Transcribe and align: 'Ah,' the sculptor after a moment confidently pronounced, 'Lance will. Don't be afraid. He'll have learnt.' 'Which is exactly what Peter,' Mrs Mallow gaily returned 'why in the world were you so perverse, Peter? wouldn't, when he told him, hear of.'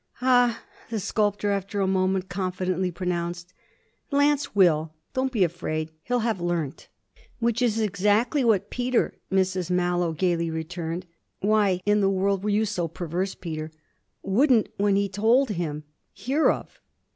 'Ah,' 0.19 0.63
the 0.89 0.99
sculptor 0.99 1.51
after 1.51 1.79
a 1.79 1.85
moment 1.85 2.27
confidently 2.27 2.89
pronounced, 2.89 3.53
'Lance 4.09 4.55
will. 4.55 4.95
Don't 5.13 5.31
be 5.31 5.43
afraid. 5.43 5.91
He'll 6.01 6.21
have 6.21 6.41
learnt.' 6.41 6.87
'Which 7.37 7.61
is 7.61 7.79
exactly 7.79 8.43
what 8.43 8.71
Peter,' 8.71 9.13
Mrs 9.31 9.69
Mallow 9.69 10.13
gaily 10.13 10.49
returned 10.49 11.05
'why 11.41 11.81
in 11.85 12.01
the 12.01 12.09
world 12.09 12.43
were 12.43 12.49
you 12.49 12.65
so 12.65 12.87
perverse, 12.87 13.35
Peter? 13.35 13.69
wouldn't, 14.23 14.69
when 14.77 14.95
he 14.95 15.07
told 15.07 15.51
him, 15.51 15.83
hear 16.13 16.49
of.' 16.49 16.81